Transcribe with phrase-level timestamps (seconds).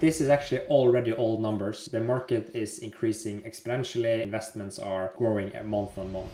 [0.00, 1.86] This is actually already old numbers.
[1.86, 4.22] The market is increasing exponentially.
[4.22, 6.30] Investments are growing month on month.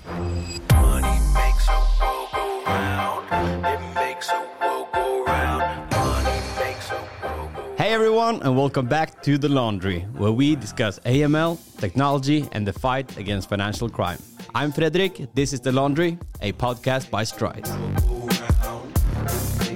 [0.72, 3.24] Money makes a world go round.
[3.64, 5.90] It makes a world go round.
[5.92, 10.56] Money makes a world go Hey everyone, and welcome back to The Laundry, where we
[10.56, 14.18] discuss AML, technology, and the fight against financial crime.
[14.54, 15.32] I'm Fredrik.
[15.32, 18.13] This is The Laundry, a podcast by Strise.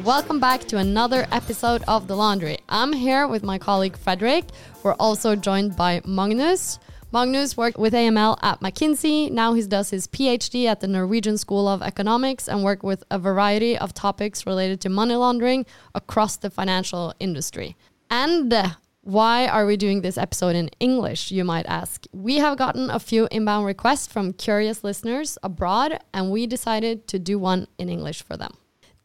[0.09, 2.56] Welcome back to another episode of The Laundry.
[2.66, 4.45] I'm here with my colleague Fredrik.
[4.82, 6.78] We're also joined by Magnus.
[7.12, 9.30] Magnus worked with AML at McKinsey.
[9.30, 13.19] Now he does his PhD at the Norwegian School of Economics and worked with a
[13.19, 17.77] variety of topics related to money laundering across the financial industry.
[18.09, 18.69] And uh,
[19.02, 22.06] why are we doing this episode in English, you might ask?
[22.14, 27.19] We have gotten a few inbound requests from curious listeners abroad, and we decided to
[27.19, 28.55] do one in English for them.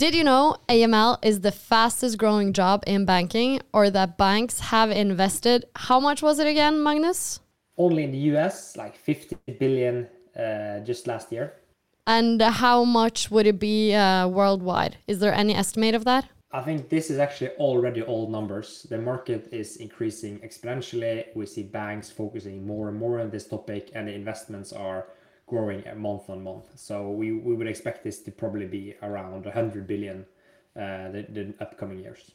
[0.04, 4.92] Did you know AML is the fastest growing job in banking or that banks have
[4.92, 5.64] invested?
[5.78, 7.40] How much was it again, Magnus?
[7.78, 11.54] Only in the US, like 50 billion uh, just last year.
[12.06, 14.98] And how much would it be uh, worldwide?
[15.08, 16.28] Is there any estimate of that?
[16.52, 18.86] I think this is actually already old numbers.
[18.90, 21.28] The market is increasing exponentially.
[21.34, 25.08] We see banks focusing more and more on this topic, and the investments are
[25.48, 26.66] growing month on month.
[26.76, 30.26] So we, we would expect this to probably be around 100 billion
[30.76, 32.32] uh, the, the upcoming years,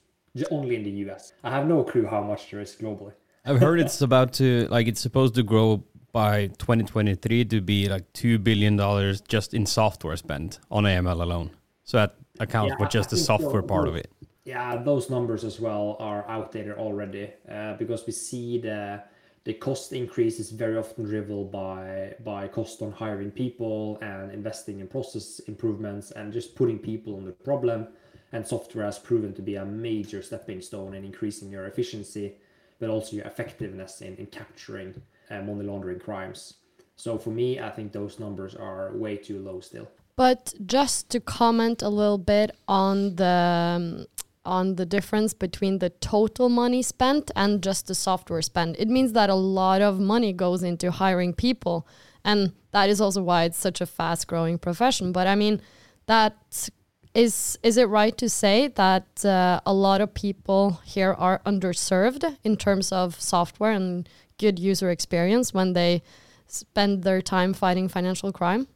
[0.50, 1.32] only in the US.
[1.42, 3.12] I have no clue how much there is globally.
[3.44, 8.12] I've heard it's about to like it's supposed to grow by 2023 to be like
[8.12, 11.50] two billion dollars just in software spent on AML alone.
[11.84, 14.10] So that accounts yeah, for just the software so, part of it.
[14.44, 19.02] Yeah, those numbers as well are outdated already uh, because we see the
[19.44, 24.80] the cost increase is very often driven by by cost on hiring people and investing
[24.80, 27.88] in process improvements and just putting people on the problem.
[28.32, 32.34] And software has proven to be a major stepping stone in increasing your efficiency
[32.80, 34.94] but also your effectiveness in, in capturing
[35.30, 36.54] uh, money laundering crimes.
[36.96, 39.88] So for me i think those numbers are way too low still.
[40.16, 44.06] But just to comment a little bit on the um,
[44.48, 48.76] on the difference between the total money spent and just the software spent.
[48.78, 51.86] It means that a lot of money goes into hiring people.
[52.24, 55.12] And that is also why it's such a fast growing profession.
[55.12, 55.60] But I mean,
[56.06, 56.70] that
[57.14, 62.36] is is it right to say that uh, a lot of people here are underserved
[62.42, 66.02] in terms of software and good user experience when they
[66.46, 68.66] spend their time fighting financial crime?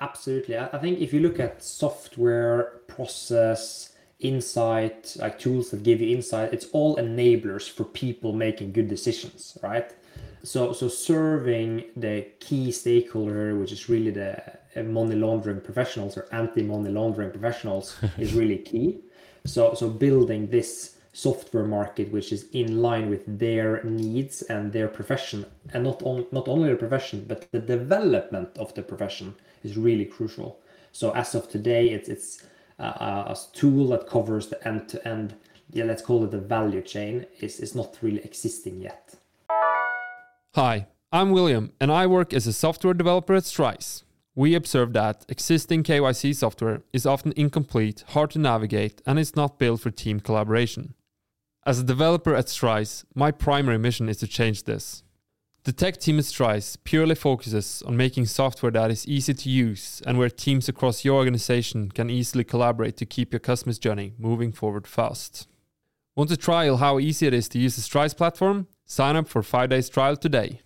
[0.00, 0.56] absolutely.
[0.56, 3.91] I think if you look at software process
[4.22, 6.52] insight, like tools that give you insight.
[6.52, 9.92] It's all enablers for people making good decisions, right?
[10.44, 14.42] So, so serving the key stakeholder, which is really the
[14.74, 19.00] uh, money laundering professionals or anti-money laundering professionals, is really key.
[19.44, 24.88] So, so building this software market which is in line with their needs and their
[24.88, 25.44] profession,
[25.74, 30.06] and not on, not only the profession but the development of the profession is really
[30.06, 30.58] crucial.
[30.92, 32.42] So, as of today, it's it's
[32.82, 35.34] a tool that covers the end to end,
[35.70, 39.14] yeah, let's call it the value chain, is, is not really existing yet.
[40.54, 44.02] Hi, I'm William, and I work as a software developer at Strise.
[44.34, 49.58] We observe that existing KYC software is often incomplete, hard to navigate, and is not
[49.58, 50.94] built for team collaboration.
[51.64, 55.04] As a developer at Strise, my primary mission is to change this.
[55.64, 60.02] The tech team at Strise purely focuses on making software that is easy to use
[60.04, 64.50] and where teams across your organization can easily collaborate to keep your customer's journey moving
[64.50, 65.46] forward fast.
[66.16, 68.66] Want to trial how easy it is to use the Strise platform?
[68.86, 70.62] Sign up for 5 days trial today.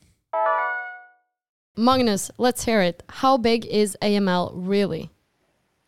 [1.76, 3.02] Magnus, let's hear it.
[3.10, 5.10] How big is AML really?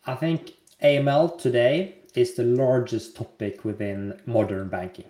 [0.05, 0.53] I think
[0.83, 5.09] AML today is the largest topic within modern banking.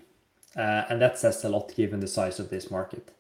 [0.55, 3.11] Uh, and that says a lot given the size of this market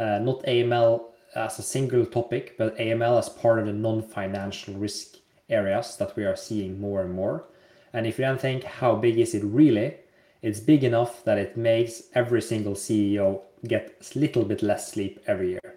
[0.00, 1.02] Uh, not AML
[1.34, 5.16] as a single topic, but AML as part of the non-financial risk
[5.50, 7.44] areas that we are seeing more and more.
[7.92, 9.96] And if you then think how big is it really,
[10.42, 15.20] it's big enough that it makes every single CEO get a little bit less sleep
[15.26, 15.74] every year.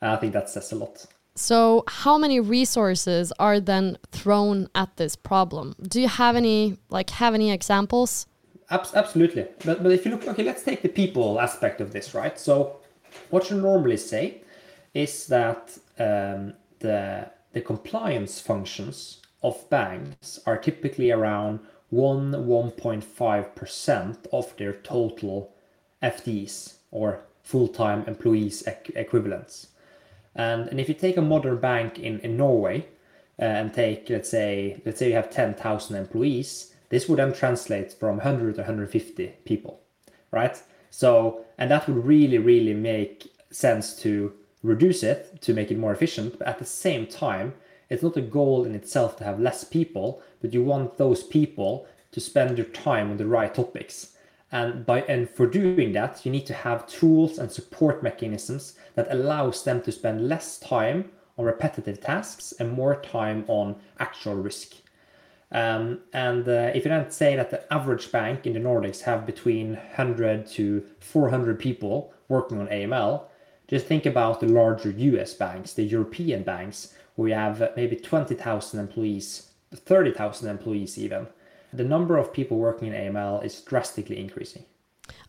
[0.00, 1.04] And I think that says a lot.
[1.34, 5.74] So, how many resources are then thrown at this problem?
[5.82, 8.26] Do you have any like have any examples?
[8.70, 12.38] Absolutely, but but if you look, okay, let's take the people aspect of this, right?
[12.38, 12.80] So,
[13.30, 14.42] what you normally say
[14.94, 21.60] is that um, the, the compliance functions of banks are typically around
[21.90, 25.54] 1 1.5% of their total
[26.02, 28.62] FTEs or full-time employees
[28.94, 29.68] equivalents.
[30.34, 32.86] And, and if you take a modern bank in, in Norway
[33.40, 37.92] uh, and take, let's say, let's say you have 10,000 employees, this would then translate
[37.92, 39.80] from 100 to 150 people,
[40.30, 40.62] right?
[40.90, 44.32] So, and that would really, really make sense to
[44.62, 46.38] reduce it to make it more efficient.
[46.38, 47.54] But at the same time,
[47.88, 51.86] it's not a goal in itself to have less people, but you want those people
[52.12, 54.12] to spend their time on the right topics.
[54.50, 59.12] And by and for doing that, you need to have tools and support mechanisms that
[59.12, 64.74] allows them to spend less time on repetitive tasks and more time on actual risk.
[65.50, 69.24] Um, and uh, if you then say that the average bank in the Nordics have
[69.24, 73.24] between 100 to 400 people working on AML,
[73.66, 78.78] just think about the larger US banks, the European banks, where you have maybe 20,000
[78.78, 81.26] employees, 30,000 employees even.
[81.72, 84.64] The number of people working in AML is drastically increasing.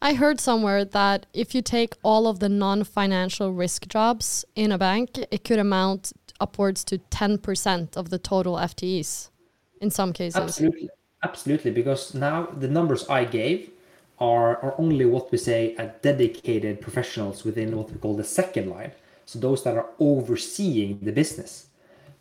[0.01, 4.71] I heard somewhere that if you take all of the non financial risk jobs in
[4.71, 9.29] a bank, it could amount upwards to 10% of the total FTEs
[9.81, 10.35] in some cases.
[10.35, 10.89] Absolutely.
[11.23, 11.71] Absolutely.
[11.71, 13.71] Because now the numbers I gave
[14.19, 18.69] are, are only what we say a dedicated professionals within what we call the second
[18.69, 18.91] line.
[19.25, 21.67] So those that are overseeing the business.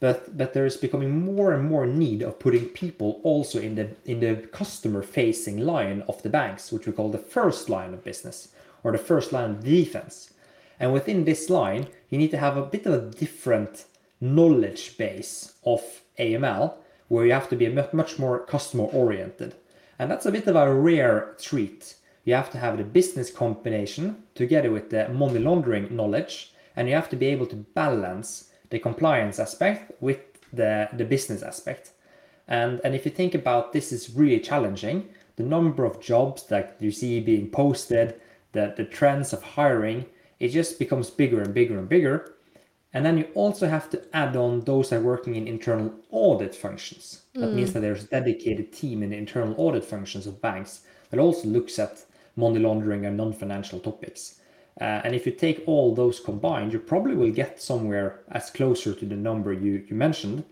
[0.01, 3.89] But but there is becoming more and more need of putting people also in the
[4.05, 8.05] in the customer facing line of the banks, which we call the first line of
[8.05, 8.49] business
[8.85, 10.31] or the first line of defense.
[10.79, 13.87] And within this line, you need to have a bit of a different
[14.21, 15.83] knowledge base of
[16.19, 16.75] AML
[17.09, 19.55] where you have to be much more customer oriented.
[19.99, 21.97] And that's a bit of a rare treat.
[22.25, 26.95] You have to have the business combination together with the money laundering knowledge, and you
[26.95, 30.21] have to be able to balance the compliance aspect with
[30.53, 31.93] the, the business aspect.
[32.47, 36.77] And, and if you think about this is really challenging, the number of jobs that
[36.81, 38.21] you see being posted,
[38.53, 40.07] the, the trends of hiring,
[40.41, 42.35] it just becomes bigger and bigger and bigger.
[42.95, 46.55] And then you also have to add on those that are working in internal audit
[46.55, 47.23] functions.
[47.35, 47.55] That mm.
[47.55, 50.81] means that there's a dedicated team in the internal audit functions of banks
[51.11, 52.05] that also looks at
[52.37, 54.41] money laundering and non-financial topics.
[54.81, 58.95] Uh, and if you take all those combined, you probably will get somewhere as closer
[58.95, 60.45] to the number you, you mentioned.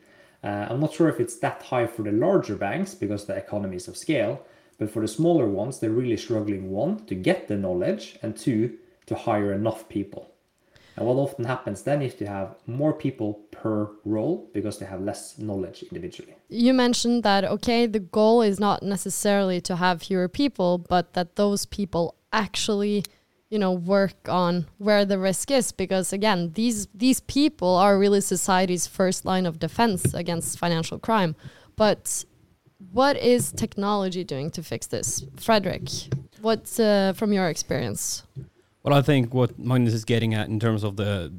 [0.43, 3.89] Uh, I'm not sure if it's that high for the larger banks because the economies
[3.89, 4.45] of scale,
[4.79, 8.77] but for the smaller ones, they're really struggling one, to get the knowledge, and two,
[9.07, 10.33] to hire enough people.
[10.97, 15.03] And what often happens then is to have more people per role because they have
[15.03, 16.35] less knowledge individually.
[16.49, 21.37] You mentioned that, okay, the goal is not necessarily to have fewer people, but that
[21.37, 23.05] those people actually
[23.49, 28.21] you know work on where the risk is because again these these people are really
[28.21, 31.37] society's first line of defense against financial crime.
[31.77, 32.25] But
[32.91, 35.25] what is technology doing to fix this?
[35.37, 35.89] Fredrik
[36.41, 38.25] what's uh, from your experience
[38.87, 41.33] well, I think what Magnus is getting at in terms of the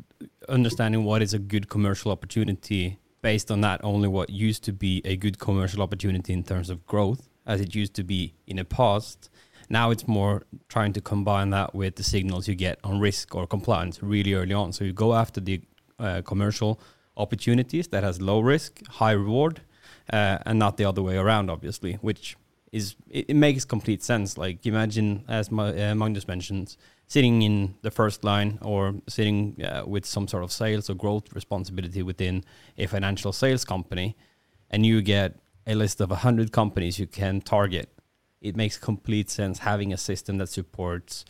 [0.49, 5.01] understanding what is a good commercial opportunity based on not only what used to be
[5.05, 8.65] a good commercial opportunity in terms of growth, as it used to be in the
[8.65, 9.29] past.
[9.69, 13.47] Now it's more trying to combine that with the signals you get on risk or
[13.47, 14.73] compliance really early on.
[14.73, 15.61] So you go after the
[15.99, 16.81] uh, commercial
[17.15, 19.61] opportunities that has low risk, high reward,
[20.11, 22.35] uh, and not the other way around, obviously, which
[22.73, 24.37] is it, it makes complete sense.
[24.37, 29.83] Like imagine, as Ma- uh, Magnus mentions, sitting in the first line or sitting uh,
[29.87, 32.43] with some sort of sales or growth responsibility within
[32.77, 34.15] a financial sales company,
[34.69, 37.89] and you get a list of 100 companies you can target,
[38.41, 41.25] it makes complete sense having a system that supports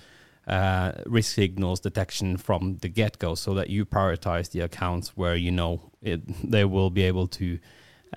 [0.48, 5.36] uh, risk signals detection from the get go so that you prioritize the accounts where
[5.36, 7.60] you know it, they will be able to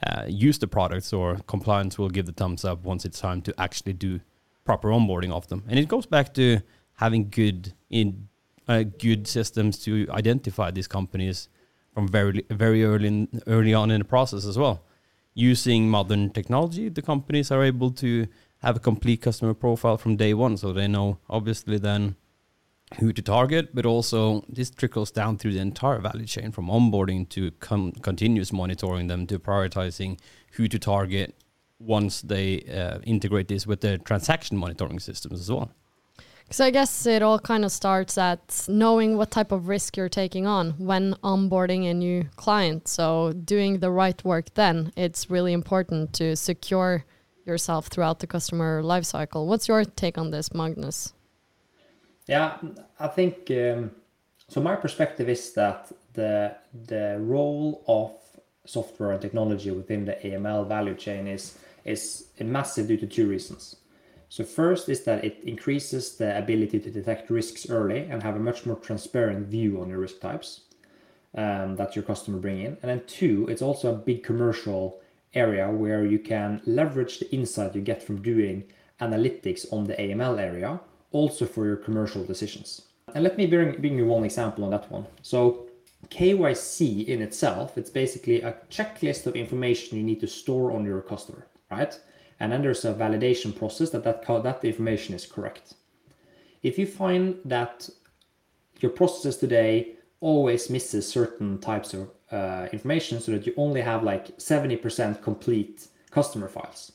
[0.07, 3.53] uh, use the products or compliance will give the thumbs up once it's time to
[3.61, 4.21] actually do
[4.65, 5.65] proper onboarding of them.
[5.69, 6.61] And it goes back to
[7.01, 8.29] having good in
[8.69, 11.49] uh, good systems to identify these companies
[11.95, 14.85] from very very early in, early on in the process as well.
[15.35, 18.27] Using modern technology, the companies are able to
[18.63, 22.17] have a complete customer profile from day one, so they know obviously then
[22.99, 27.29] who to target, but also this trickles down through the entire value chain from onboarding
[27.29, 30.19] to con- continuous monitoring them to prioritizing
[30.55, 31.35] who to target
[31.79, 35.71] once they uh, integrate this with their transaction monitoring systems as well.
[36.53, 40.09] So I guess it all kind of starts at knowing what type of risk you're
[40.09, 42.89] taking on when onboarding a new client.
[42.89, 47.05] So doing the right work then, it's really important to secure
[47.47, 49.47] yourself throughout the customer lifecycle.
[49.47, 51.13] What's your take on this, Magnus?
[52.27, 52.59] Yeah,
[52.99, 53.93] I think um,
[54.49, 54.61] so.
[54.61, 58.13] My perspective is that the the role of
[58.67, 63.77] software and technology within the AML value chain is is massive due to two reasons.
[64.31, 68.39] So first is that it increases the ability to detect risks early and have a
[68.39, 70.61] much more transparent view on your risk types
[71.35, 72.79] um, that your customer bring in.
[72.81, 75.01] And then two, it's also a big commercial
[75.35, 78.63] area where you can leverage the insight you get from doing
[79.01, 80.79] analytics on the AML area
[81.11, 82.83] also for your commercial decisions.
[83.13, 85.07] And let me bring, bring you one example on that one.
[85.23, 85.67] So
[86.09, 91.01] KYC in itself, it's basically a checklist of information you need to store on your
[91.01, 91.99] customer, right?
[92.41, 95.75] And then there's a validation process that that, that information is correct.
[96.63, 97.89] If you find that
[98.81, 104.03] your processes today always misses certain types of uh, information so that you only have
[104.03, 106.93] like 70% complete customer files,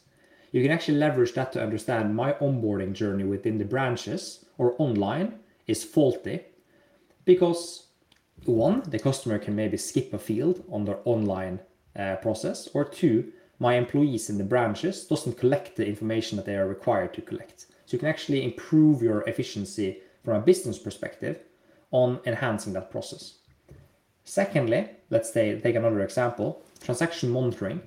[0.52, 5.40] you can actually leverage that to understand my onboarding journey within the branches or online
[5.68, 6.42] is faulty
[7.26, 7.88] because
[8.46, 11.60] one, the customer can maybe skip a field on their online
[11.98, 16.56] uh, process, or two, my employees in the branches doesn't collect the information that they
[16.56, 17.68] are required to collect.
[17.86, 21.40] So you can actually improve your efficiency from a business perspective
[21.92, 23.36] on enhancing that process.
[24.24, 27.82] Secondly, let's say take another example, transaction monitoring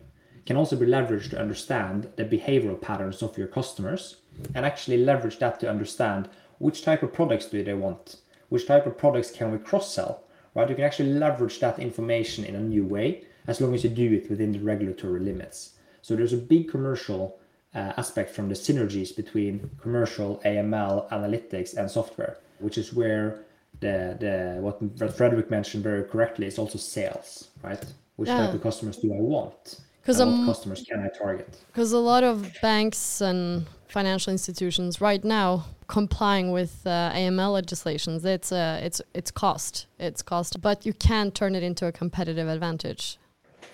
[0.46, 4.22] can also be leveraged to understand the behavioral patterns of your customers
[4.54, 8.16] and actually leverage that to understand which type of products do they want,
[8.48, 10.68] which type of products can we cross sell, right?
[10.70, 14.12] You can actually leverage that information in a new way as long as you do
[14.12, 15.58] it within the regulatory limits.
[16.02, 17.38] So there's a big commercial
[17.74, 23.40] uh, aspect from the synergies between commercial AML analytics and software, which is where
[23.80, 24.76] the the what,
[25.16, 27.84] Fredrik mentioned very correctly is also sales, right?
[28.16, 28.38] Which Yeah.
[28.46, 29.80] type of customers do I want?
[30.04, 31.50] 'Cause, And um, what customers can I target?
[31.68, 38.24] Because a lot of banks and financial institutions right now complying with uh, AML legislations,
[38.24, 42.48] it's uh, it's it's cost, it's cost, but you can turn it into a competitive
[42.48, 43.18] advantage.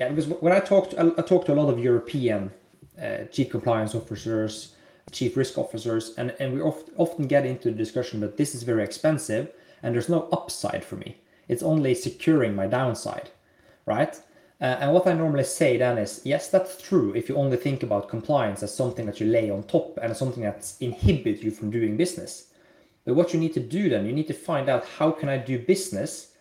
[0.00, 2.50] Yeah, because when I talked, I talked to a lot of European
[3.00, 4.74] uh, chief compliance officers,
[5.12, 8.62] chief risk officers, and, and we oft, often get into the discussion that this is
[8.62, 11.18] very expensive and there's no upside for me.
[11.48, 13.30] It's only securing my downside,
[13.86, 14.16] right?
[14.60, 17.82] Uh, and what I normally say then is, yes, that's true if you only think
[17.82, 21.70] about compliance as something that you lay on top and something that inhibits you from
[21.70, 22.46] doing business.
[23.04, 25.36] But what you need to do then, you need to find out how can I
[25.36, 26.32] do business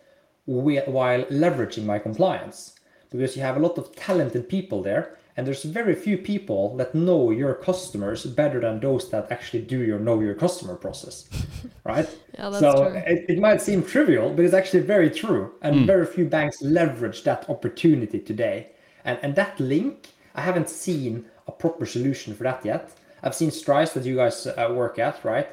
[0.46, 2.76] while leveraging my compliance
[3.14, 6.94] because you have a lot of talented people there and there's very few people that
[6.94, 11.30] know your customers better than those that actually do your know your customer process
[11.86, 12.10] right?
[12.38, 13.02] Yeah, that's so true.
[13.06, 17.24] It, it might seem trivial but it's actually very true and very few banks leverage
[17.24, 18.68] that opportunity today.
[19.06, 22.92] And and that link i haven't seen a proper solution for that yet.
[23.22, 25.48] I've seen Strise that you guys uh, work at right?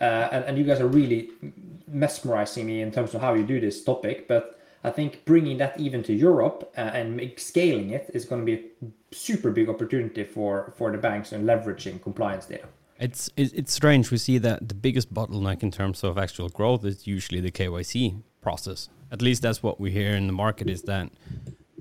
[0.00, 1.30] Uh, and, and you guys are really
[1.86, 5.78] mesmerizing me in terms of how you do this topic but i think bringing that
[5.78, 10.24] even to europe uh, and scaling it is going to be a super big opportunity
[10.24, 12.66] for for the banks and leveraging compliance data
[13.00, 14.10] It's it's strange.
[14.10, 18.22] We see that the biggest bottleneck in terms of actual growth is usually the KYC
[18.42, 18.90] process.
[19.10, 20.68] At least that's what we hear in the market.
[20.68, 21.08] Is that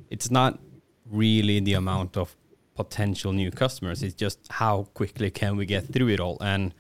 [0.10, 0.60] it's not
[1.06, 2.36] really the amount of
[2.75, 4.01] potential new customers.
[4.01, 6.74] It's just how quickly can we get through it all, and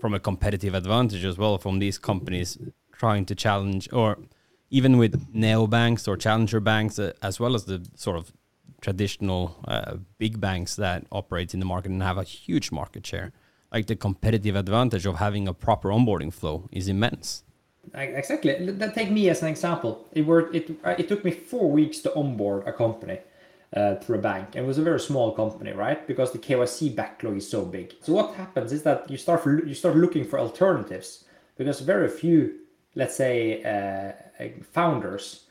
[0.00, 2.58] from a competitive advantage as well from these companies
[2.92, 4.18] trying to challenge, or
[4.70, 8.32] even with neobanks or challenger banks, uh, as well as the sort of
[8.80, 13.32] traditional uh, big banks that operate in the market and have a huge market share
[13.72, 17.44] like the competitive advantage of having a proper onboarding flow is immense.
[17.94, 18.76] Exactly.
[18.94, 20.06] Take me as an example.
[20.12, 20.26] It.
[20.52, 23.18] It uh, it took me four weeks to onboard a company
[23.74, 24.54] uh, through a bank.
[24.54, 26.06] It was a very small company, right?
[26.06, 27.94] Because the KYC backlog is so big.
[28.02, 31.24] So what happens is that you start you start looking for alternatives
[31.56, 32.59] because very few,
[32.94, 34.12] let's say, uh,
[34.72, 35.44] founders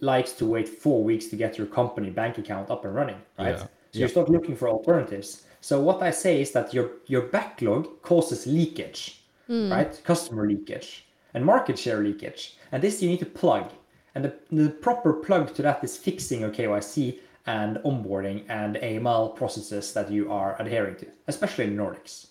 [0.00, 3.56] likes to wait four weeks to get your company bank account up and running, right?
[3.56, 3.66] Yeah.
[3.92, 5.44] So you start looking for alternatives.
[5.60, 9.24] So what I say is that your your backlog causes leakage,
[9.70, 10.00] right?
[10.04, 12.56] Customer leakage and market share leakage.
[12.72, 13.70] And this you need to plug.
[14.14, 19.36] And the, the proper plug to that is fixing your KYC and onboarding and AML
[19.36, 22.28] processes that you are adhering to, especially in the Nordics.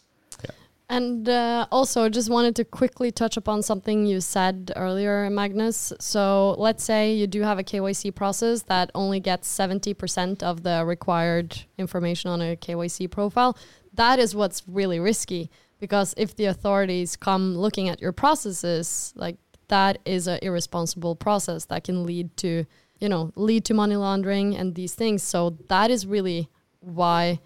[0.90, 5.94] And uh, also, just wanted to quickly touch upon something you said earlier, Magnus.
[6.00, 10.84] So, let's say you do have a KYC process that only gets 70% of the
[10.86, 13.58] required information on a KYC profile.
[13.94, 15.50] That is what's really risky
[15.80, 19.38] because if the authorities come looking at your processes, like
[19.70, 22.66] that is an irresponsible process that can lead to,
[23.00, 25.24] you know, lead to money laundering and these things.
[25.24, 26.50] So, that is really
[26.82, 27.40] why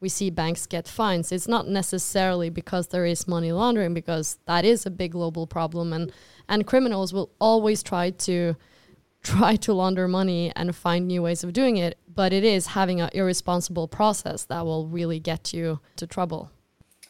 [0.00, 1.32] we see banks get fines.
[1.32, 5.92] It's not necessarily because there is money laundering, because that is a big global problem,
[5.92, 6.12] and
[6.48, 8.56] and criminals will always try to
[9.22, 11.98] try to launder money and find new ways of doing it.
[12.14, 16.50] But it is having an irresponsible process that will really get you to trouble.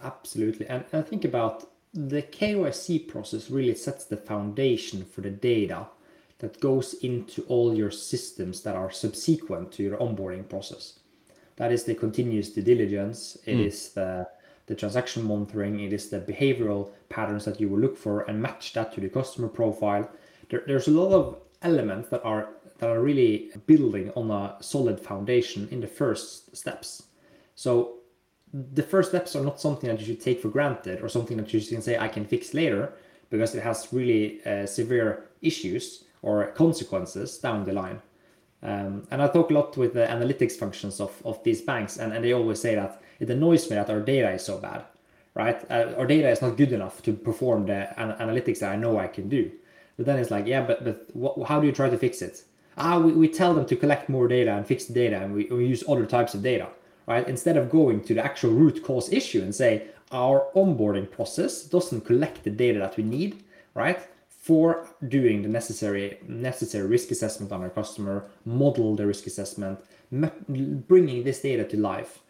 [0.03, 0.67] Absolutely.
[0.67, 5.87] And, think about the KYC process really sets the foundation for the data
[6.39, 10.99] that goes into all your systems that are subsequent to your onboarding process.
[11.57, 13.37] That is the continuous due diligence.
[13.47, 14.27] It is the
[14.67, 18.73] the transaction monitoring, it is the behavioral patterns that you will look for and match
[18.73, 20.09] that to the customer profile.
[20.49, 24.99] There, there's a lot of elements that are that are really building on a solid
[24.99, 27.05] foundation in the first steps.
[27.55, 27.99] So
[28.53, 31.53] the first steps are not something that you should take for granted or something that
[31.53, 32.93] you can say I can fix later
[33.31, 38.01] because it has really uh, severe issues or consequences down the line.
[38.65, 42.13] Um, and I talk a lot with the analytics functions of, of these banks, and,
[42.13, 44.85] and they always say that it annoys me that our data is so bad,
[45.35, 45.63] right?
[45.71, 48.99] Uh, our data is not good enough to perform the an- analytics that I know
[48.99, 49.53] I can do.
[49.99, 52.43] But then it's like, yeah, but, but how do you try to fix it?
[52.79, 55.45] Ah, we, we tell them to collect more data and fix the data, and we,
[55.45, 56.69] we use other types of data,
[57.07, 57.29] right?
[57.29, 62.03] Instead of going to the actual root cause issue and say, our onboarding process doesn't
[62.03, 63.43] collect the data that we need,
[63.75, 64.09] right?
[64.45, 71.25] For doing the necessary necessary risk assessment on our customer, model the risk assessment, bringing
[71.25, 72.21] this data to life,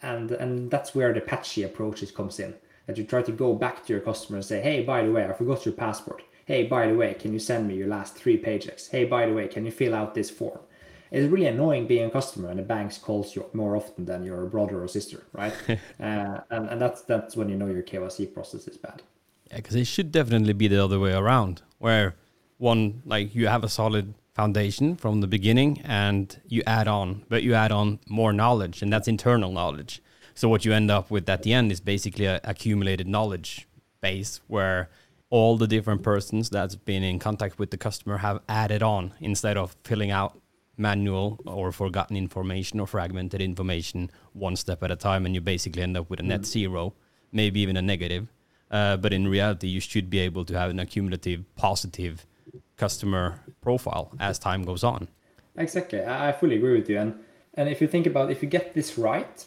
[0.00, 2.54] and and that's where the patchy approaches comes in.
[2.86, 5.24] That you try to go back to your customer and say, hey, by the way,
[5.24, 6.22] I forgot your passport.
[6.46, 8.88] Hey, by the way, can you send me your last three paychecks?
[8.88, 10.60] Hey, by the way, can you fill out this form?
[11.10, 14.46] It's really annoying being a customer and the banks calls you more often than your
[14.46, 15.54] brother or sister, right?
[15.68, 19.02] uh, and, and that's that's when you know your KYC process is bad.
[19.54, 22.16] Because it should definitely be the other way around, where
[22.58, 27.42] one like you have a solid foundation from the beginning and you add on, but
[27.42, 30.02] you add on more knowledge, and that's internal knowledge.
[30.34, 33.68] So what you end up with at the end is basically an accumulated knowledge
[34.00, 34.90] base where
[35.30, 39.56] all the different persons that's been in contact with the customer have added on instead
[39.56, 40.38] of filling out
[40.76, 45.82] manual or forgotten information or fragmented information one step at a time and you basically
[45.82, 46.46] end up with a net mm.
[46.46, 46.94] zero
[47.32, 48.26] maybe even a negative
[48.70, 52.26] uh, but in reality you should be able to have an accumulative positive
[52.76, 55.08] customer profile as time goes on.
[55.56, 56.02] Exactly.
[56.04, 56.98] I fully agree with you.
[56.98, 57.14] And
[57.54, 59.44] and if you think about if you get this right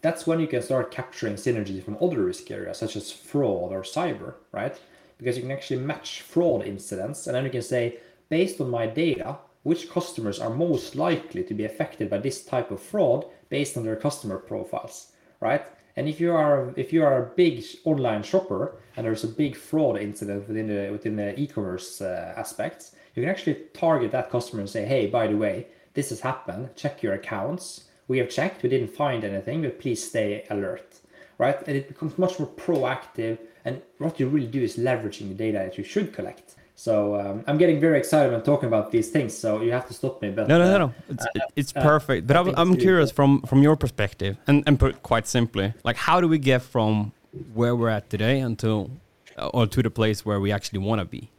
[0.00, 3.82] that's when you can start capturing synergies from other risk areas such as fraud or
[3.82, 4.78] cyber right?
[5.18, 7.98] Because you can actually match fraud incidents and then you can say
[8.28, 12.70] based on my data which customers are most likely to be affected by this type
[12.70, 15.62] of fraud based on their customer profiles, right?
[15.98, 19.56] And if you are if you are a big online shopper and there's a big
[19.56, 24.60] fraud incident within the within the e-commerce uh, aspects, you can actually target that customer
[24.60, 26.70] and say, hey, by the way, this has happened.
[26.76, 27.86] Check your accounts.
[28.06, 28.62] We have checked.
[28.62, 31.00] We didn't find anything, but please stay alert,
[31.36, 31.58] right?
[31.66, 33.38] And it becomes much more proactive.
[33.64, 37.42] And what you really do is leveraging the data that you should collect so um,
[37.48, 39.36] I'm getting very excited when talking about these things.
[39.36, 40.30] So you have to stop me.
[40.30, 40.84] But no, no, no, no.
[40.84, 42.28] Uh, it's, uh, it's uh, perfect.
[42.28, 46.20] But I'm, I'm curious from from your perspective, and and put quite simply, like how
[46.20, 47.10] do we get from
[47.52, 48.92] where we're at today until
[49.52, 51.32] or to the place where we actually want to be?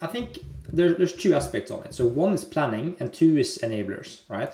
[0.00, 0.40] I think
[0.72, 1.94] there, there's two aspects on it.
[1.94, 4.52] So one is planning, and two is enablers, right?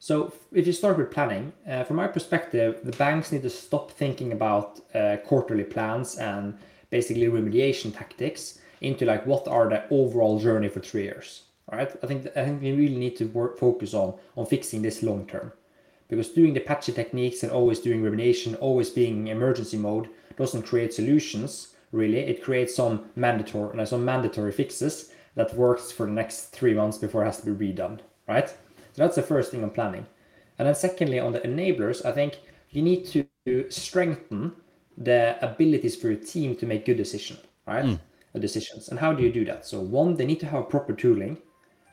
[0.00, 3.92] So if you start with planning, uh, from my perspective, the banks need to stop
[3.92, 6.58] thinking about uh, quarterly plans and
[6.90, 11.42] basically remediation tactics into like what are the overall journey for three years.
[11.72, 11.90] Right?
[12.02, 15.26] I think I think we really need to work focus on on fixing this long
[15.26, 15.52] term,
[16.08, 20.94] because doing the patchy techniques and always doing remediation, always being emergency mode doesn't create
[20.94, 21.74] solutions.
[21.92, 26.74] Really, it creates some mandatory like some mandatory fixes that works for the next three
[26.74, 27.98] months before it has to be redone.
[28.28, 28.48] Right?
[28.48, 30.06] So that's the first thing on planning.
[30.58, 32.38] And then secondly, on the enablers, I think
[32.70, 34.52] you need to strengthen
[34.96, 37.40] the abilities for your team to make good decisions.
[37.66, 37.84] Right?
[37.84, 37.98] Mm
[38.40, 38.88] decisions.
[38.88, 39.66] And how do you do that?
[39.66, 41.38] So one, they need to have proper tooling.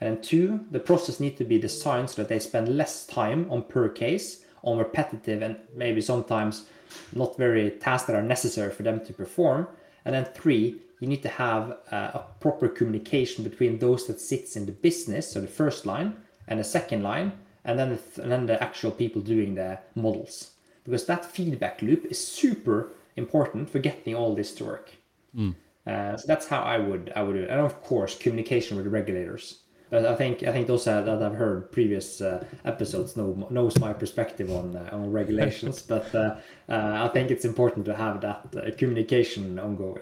[0.01, 3.63] And two, the process needs to be designed so that they spend less time on
[3.63, 6.65] per case, on repetitive and maybe sometimes
[7.13, 9.67] not very tasks that are necessary for them to perform.
[10.05, 14.55] And then three, you need to have uh, a proper communication between those that sits
[14.55, 16.15] in the business, so the first line
[16.47, 17.33] and the second line,
[17.65, 20.51] and then the, th- and then the actual people doing the models.
[20.83, 24.91] Because that feedback loop is super important for getting all this to work.
[25.35, 25.55] Mm.
[25.85, 27.49] Uh, so that's how I would I would do it.
[27.49, 29.63] And of course, communication with regulators.
[29.89, 33.77] But I think I think those uh, that I've heard previous uh, episodes know knows
[33.79, 35.81] my perspective on uh, on regulations.
[35.93, 36.35] but uh,
[36.67, 40.01] uh, I think it's important to have that communication ongoing.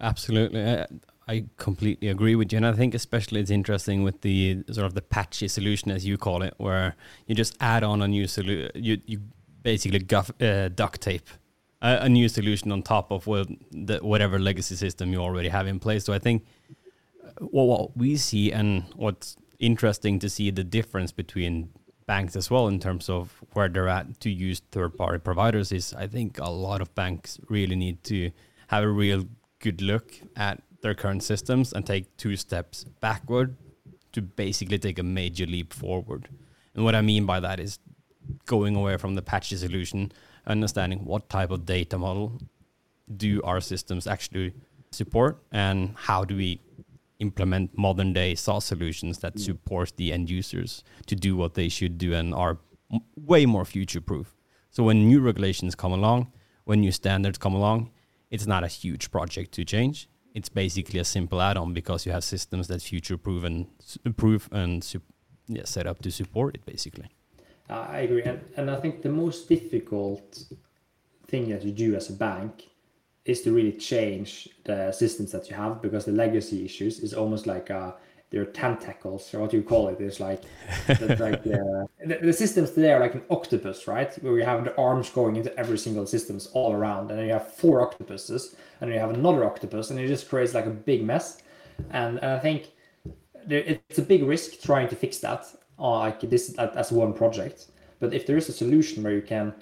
[0.00, 0.64] Absolutely.
[0.64, 0.86] I,
[1.28, 4.94] I completely agree with you, and I think especially it's interesting with the sort of
[4.94, 6.96] the patchy solution, as you call it, where
[7.28, 8.72] you just add on a new solution.
[8.74, 9.20] You you
[9.62, 11.28] basically guff, duct tape
[11.82, 15.66] a, a new solution on top of what the, whatever legacy system you already have
[15.66, 16.04] in place.
[16.04, 16.46] So I think
[17.22, 21.70] uh, what, what we see and what's interesting to see the difference between
[22.06, 25.94] banks as well in terms of where they're at to use third party providers is
[25.94, 28.30] I think a lot of banks really need to
[28.68, 29.24] have a real
[29.60, 33.56] good look at their current systems and take two steps backward
[34.12, 36.28] to basically take a major leap forward.
[36.74, 37.78] And what I mean by that is
[38.46, 40.12] going away from the patchy solution
[40.46, 42.40] understanding what type of data model
[43.16, 44.52] do our systems actually
[44.90, 46.60] support and how do we
[47.18, 49.40] implement modern day SaaS solutions that mm.
[49.40, 52.58] support the end users to do what they should do and are
[53.16, 54.34] way more future proof.
[54.70, 56.32] So when new regulations come along,
[56.64, 57.90] when new standards come along,
[58.30, 60.08] it's not a huge project to change.
[60.34, 63.66] It's basically a simple add-on because you have systems that future proof and
[64.16, 64.84] proof and
[65.46, 67.08] yeah, set up to support it basically.
[67.72, 70.44] I agree, and, and I think the most difficult
[71.28, 72.68] thing that you do as a bank
[73.24, 77.46] is to really change the systems that you have because the legacy issues is almost
[77.46, 77.92] like uh,
[78.30, 80.00] they're tentacles or what do you call it.
[80.00, 80.42] It's like,
[80.86, 84.12] that's like uh, the, the systems today are like an octopus, right?
[84.22, 87.32] Where you have the arms going into every single systems all around, and then you
[87.34, 90.70] have four octopuses, and then you have another octopus, and it just creates like a
[90.70, 91.42] big mess.
[91.90, 92.70] And, and I think
[93.46, 95.46] there, it's a big risk trying to fix that
[95.82, 97.66] uh, like this as one project.
[98.00, 99.52] But if there is a solution where you can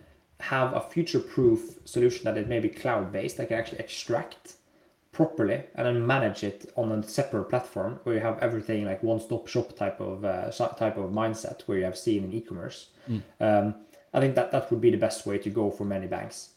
[0.41, 4.55] have a future-proof solution that it may be cloud-based, that can actually extract
[5.13, 9.49] properly and then manage it on a separate platform where you have everything like one-stop
[9.49, 10.51] shop type of uh,
[10.83, 12.79] type of mindset where you have seen in e-commerce.
[13.41, 13.75] Um,
[14.15, 16.51] I think that that would be the best way to go for many banks.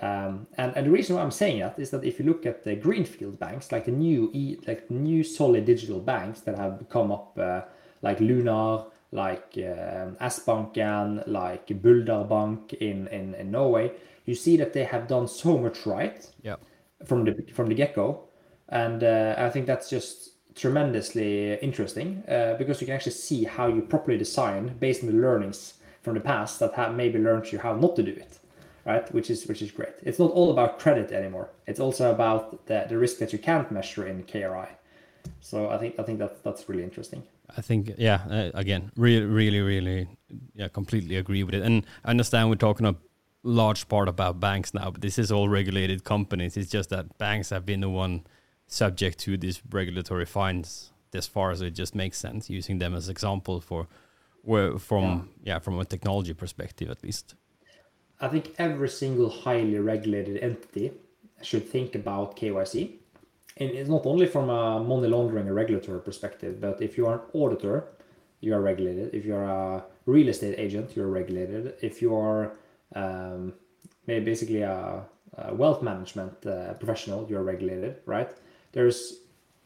[0.00, 2.64] Um, and, and the reason why I'm saying that is that if you look at
[2.64, 7.12] the greenfield banks, like the new e, like new solid digital banks that have come
[7.12, 7.62] up, uh,
[8.02, 13.92] like Lunar, like um S-Banken, like Bulder Bank in, in, in Norway,
[14.26, 16.56] you see that they have done so much right Yeah.
[17.04, 18.28] from the from the get go,
[18.68, 23.68] and uh, I think that's just tremendously interesting uh, because you can actually see how
[23.68, 27.58] you properly design based on the learnings from the past that have maybe learned you
[27.58, 28.38] how not to do it,
[28.84, 29.12] right?
[29.14, 29.94] Which is which is great.
[30.02, 31.48] It's not all about credit anymore.
[31.66, 34.68] It's also about the, the risk that you can't measure in KRI.
[35.40, 37.22] So I think I think that that's really interesting.
[37.56, 40.08] I think, yeah, uh, again, really, really, really,
[40.54, 41.62] yeah, completely agree with it.
[41.62, 42.96] And I understand we're talking a
[43.42, 46.56] large part about banks now, but this is all regulated companies.
[46.56, 48.26] It's just that banks have been the one
[48.66, 53.08] subject to these regulatory fines this far, so it just makes sense using them as
[53.08, 53.88] example for
[54.42, 57.34] where from yeah, from a technology perspective at least.
[58.20, 60.92] I think every single highly regulated entity
[61.42, 62.94] should think about KYC.
[63.60, 67.14] And it's not only from a money laundering and regulatory perspective, but if you are
[67.14, 67.84] an auditor,
[68.40, 69.14] you are regulated.
[69.14, 71.74] If you're a real estate agent, you're regulated.
[71.82, 72.52] If you are
[72.94, 73.54] um,
[74.06, 75.04] maybe basically a,
[75.36, 78.30] a wealth management uh, professional, you're regulated, right?
[78.72, 79.14] There's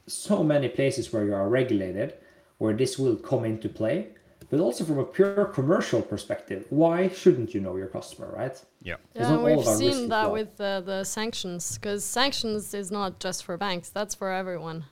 [0.07, 2.15] so many places where you are regulated
[2.59, 4.09] where this will come into play
[4.53, 8.97] but also from a pure commercial perspective why shouldn't you know your customer right Yeah.
[9.17, 10.33] Yeah, we've seen that well.
[10.39, 14.85] with uh, the sanctions because sanctions is not just for banks; that's for everyone.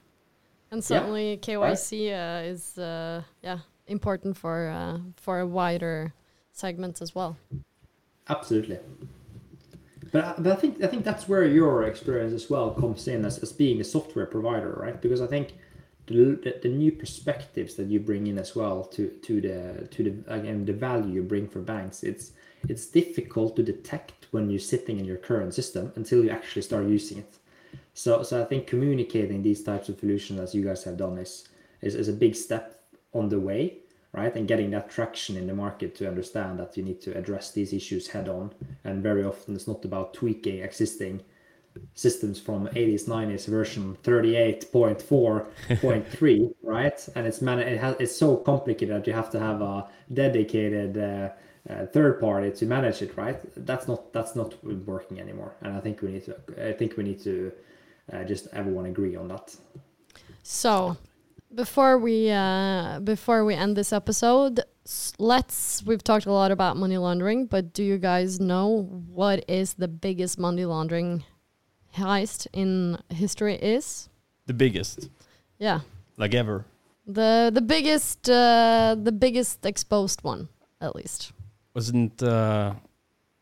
[0.72, 6.14] And certainly KYC uh, is uh, yeah important for uh, for a wider
[6.52, 7.32] segment as well.
[8.28, 8.78] absolutely
[10.12, 13.24] but, I- but i think i think that's where your experience as well comes in
[13.28, 15.46] as, as being a software provider right because i think
[16.14, 20.34] the, the, new perspectives that you bring in as well to to the to the
[20.34, 22.32] again the value you bring for banks it's
[22.68, 26.86] it's difficult to detect when you're sitting in your current system until you actually start
[26.86, 27.34] using it
[27.94, 31.48] So, so I think communicating these types of solutions as you guys have done is,
[31.82, 33.78] is, is a big step on the way,
[34.12, 34.34] right?
[34.34, 37.72] And getting that traction in the market to understand that you need to address these
[37.72, 38.52] issues head on.
[38.84, 41.22] And very often it's not about tweaking existing
[41.94, 47.08] systems from 80s, 90s version 38.4.3, right?
[47.14, 50.98] And it's man, it has, it's so complicated that you have to have a dedicated
[50.98, 51.30] uh,
[51.68, 53.38] uh, third party to manage it, right?
[53.66, 55.54] That's not that's not working anymore.
[55.62, 57.52] And I think we need to I think we need to
[58.12, 59.54] uh, just everyone agree on that.
[60.42, 60.96] So,
[61.54, 64.60] before we uh, before we end this episode,
[65.18, 69.74] let's we've talked a lot about money laundering, but do you guys know what is
[69.74, 71.24] the biggest money laundering
[71.96, 74.08] heist in history is?
[74.46, 75.08] The biggest,
[75.58, 75.80] Yeah.
[76.16, 76.64] like ever.
[77.06, 80.48] The the biggest uh, the biggest exposed one
[80.80, 81.32] at least.
[81.74, 82.74] Wasn't uh,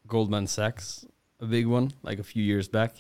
[0.07, 1.07] Goldman Sachs
[1.41, 2.93] a big one like a few years back?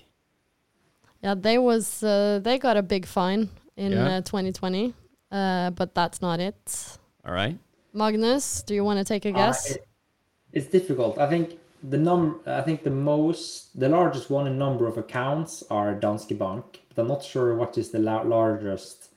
[1.22, 4.18] Yeah, they was uh, they got a big fine in Yeah.
[4.18, 4.94] uh, 2020,
[5.32, 6.98] uh, but that's not it.
[7.24, 7.56] All right.
[7.92, 9.70] Magnus, do you want to take a Uh, guess?
[9.70, 9.84] it-
[10.52, 11.18] it's difficult.
[11.18, 15.62] I think the num I think the most the largest one in number of accounts
[15.70, 16.64] are Danske Bank,
[16.94, 19.10] but I'm not sure what is the la- largest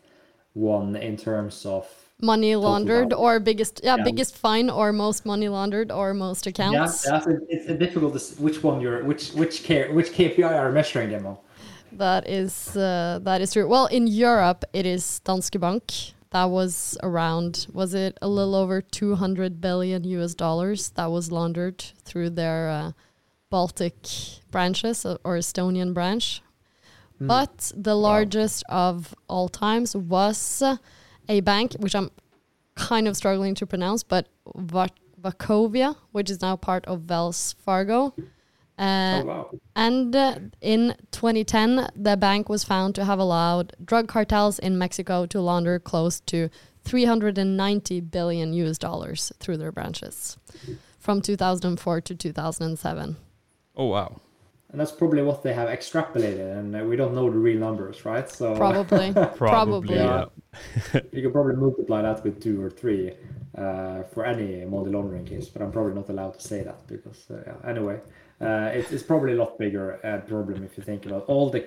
[0.53, 1.87] one in terms of
[2.21, 4.03] money laundered or biggest yeah, Yeah.
[4.03, 7.05] biggest fine or most money laundered or most accounts.
[7.05, 11.09] Yeah, yeah, it's, it's difficult which one you're which which K, which KPI are measuring
[11.09, 11.37] them on.
[11.93, 13.67] That is uh, that is true.
[13.67, 16.13] Well, in Europe, it is Danske Bank.
[16.31, 21.79] That was around was it a little over 200 billion US dollars that was laundered
[22.05, 22.91] through their uh,
[23.49, 23.95] Baltic
[24.49, 26.41] branches or or Estonian branch.
[27.19, 30.77] But the largest of all times was uh,
[31.29, 32.09] a bank, which I'm
[32.75, 34.89] kind of struggling to pronounce, but Va-
[35.21, 38.15] Wachovia, which is now part of Wells Fargo.
[38.81, 39.49] Uh, oh wow.
[39.75, 45.27] and uh, in 2010, the bank was found to have allowed drug cartels in Mexico
[45.27, 46.49] to launder close to
[46.83, 50.37] 390 billion US dollars through their branches
[50.97, 53.17] from 2004 to 2007.
[53.75, 54.19] Oh wow.
[54.71, 58.05] And that's probably what they have extrapolated, and uh, we don't know the real numbers,
[58.05, 58.27] right?
[58.29, 59.13] So Probably.
[59.35, 59.95] Probably.
[59.95, 60.25] yeah.
[61.11, 63.11] you can probably multiply that with two or three
[63.55, 67.29] uh, for any money laundering case, but I'm probably not allowed to say that because
[67.29, 67.69] uh, yeah.
[67.69, 67.99] anyway, uh,
[68.41, 71.65] it's, it's probably a lot bigger uh, problem if you think about all the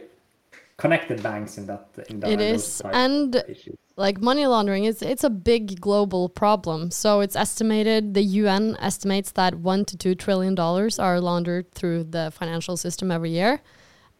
[0.77, 2.83] connected banks in that in that It is.
[2.93, 3.77] And issues.
[3.97, 9.31] like money laundering it's it's a big global problem so it's estimated the UN estimates
[9.33, 13.61] that 1 to 2 trillion dollars are laundered through the financial system every year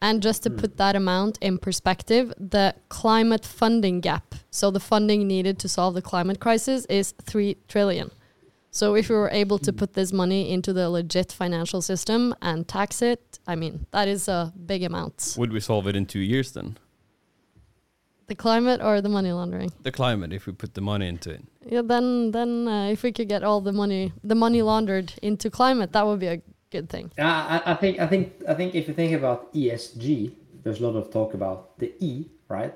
[0.01, 5.27] and just to put that amount in perspective the climate funding gap so the funding
[5.27, 8.11] needed to solve the climate crisis is 3 trillion
[8.79, 12.67] so if we were able to put this money into the legit financial system and
[12.67, 14.39] tax it i mean that is a
[14.71, 16.69] big amount Would we solve it in two years then?
[18.27, 21.43] the climate or the money laundering The climate, if we put the money into it.
[21.73, 25.49] Yeah, then then uh, if we could get all the money the money laundered into
[25.49, 27.11] climate, that would be a good thing.
[27.17, 30.33] Yeah, I, I think I think I think if you think about ESG,
[30.63, 32.11] there's a lot of talk about the E,
[32.47, 32.73] right?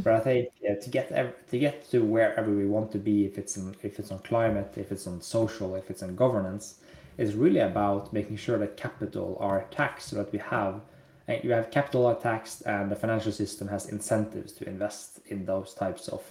[0.00, 3.38] But I think yeah, to get to get to wherever we want to be, if
[3.38, 6.76] it's on if it's on climate, if it's on social, if it's on governance,
[7.18, 10.80] is really about making sure that capital are taxed so that we have
[11.28, 15.44] uh, you have capital are taxed and the financial system has incentives to invest in
[15.44, 16.22] those types of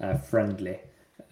[0.00, 0.78] uh, friendly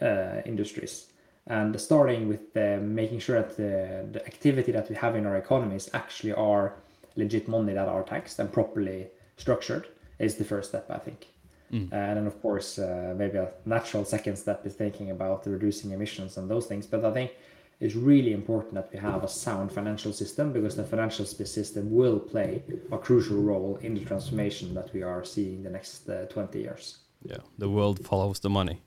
[0.01, 1.07] uh, industries.
[1.47, 5.37] And starting with uh, making sure that the, the activity that we have in our
[5.37, 6.75] economies actually are
[7.17, 9.89] legit money that are taxed and properly structured
[10.21, 11.27] is the first step, I think.
[11.73, 16.37] And then, of course, uh, maybe a natural second step is thinking about reducing emissions
[16.37, 16.87] and those things.
[16.87, 17.31] But I think
[17.79, 22.19] it's really important that we have a sound financial system because the financial system will
[22.19, 26.59] play a crucial role in the transformation that we are seeing the next uh, 20
[26.59, 26.99] years.
[27.23, 27.39] Yeah.
[27.59, 28.83] The world follows the money.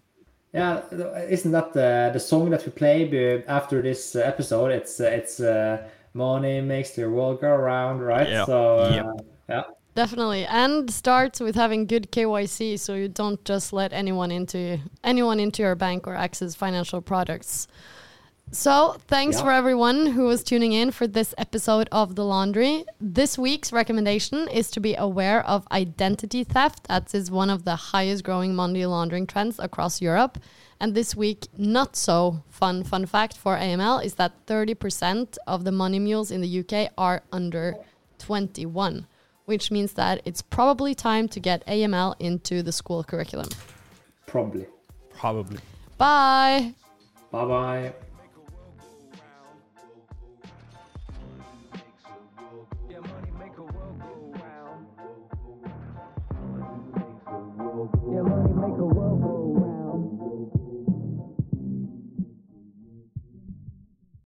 [0.53, 0.81] Yeah,
[1.29, 4.71] isn't that the the song that we play after this episode?
[4.71, 5.77] It's uh, it's uh,
[6.13, 8.29] money makes the world go round, right?
[8.29, 8.45] Yeah.
[8.45, 9.05] So uh, Yep.
[9.49, 9.63] yeah,
[9.95, 15.39] Definitely, and starts with having good KYC, so you don't just let anyone into anyone
[15.39, 17.67] into your bank or access financial products.
[18.51, 19.43] So, thanks Yeah.
[19.43, 22.85] for everyone who was tuning in for this episode of The Laundry.
[22.99, 27.75] This week's recommendation is to be aware of identity theft, as is one of the
[27.93, 30.39] highest growing money laundering trends across Europe.
[30.79, 35.71] And this week, not so fun fun fact for AML is that 30% of the
[35.71, 37.75] money mules in the UK are under
[38.19, 39.07] 21,
[39.45, 43.49] which means that it's probably time to get AML into the school curriculum.
[44.25, 44.67] probably.
[45.15, 45.59] Probably.
[45.97, 46.73] Bye.
[47.31, 47.93] Bye bye.